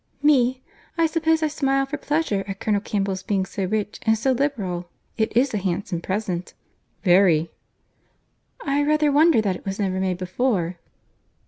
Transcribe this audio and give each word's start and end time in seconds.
"Me!—I 0.23 1.05
suppose 1.05 1.43
I 1.43 1.47
smile 1.47 1.85
for 1.85 1.95
pleasure 1.97 2.43
at 2.47 2.59
Colonel 2.59 2.81
Campbell's 2.81 3.21
being 3.21 3.45
so 3.45 3.65
rich 3.65 3.99
and 4.01 4.17
so 4.17 4.31
liberal.—It 4.31 5.37
is 5.37 5.53
a 5.53 5.59
handsome 5.59 6.01
present." 6.01 6.55
"Very." 7.03 7.51
"I 8.65 8.81
rather 8.81 9.11
wonder 9.11 9.41
that 9.43 9.55
it 9.55 9.63
was 9.63 9.77
never 9.77 9.99
made 9.99 10.17
before." 10.17 10.77